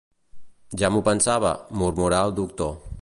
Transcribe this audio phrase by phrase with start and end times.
[0.81, 2.77] Ja m'ho pensava –murmurà el doctor.